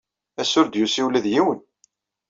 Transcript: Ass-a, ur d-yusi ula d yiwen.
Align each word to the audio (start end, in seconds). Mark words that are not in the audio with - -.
Ass-a, 0.41 0.57
ur 0.61 0.67
d-yusi 0.67 1.01
ula 1.05 1.23
d 1.25 1.27
yiwen. 1.33 1.59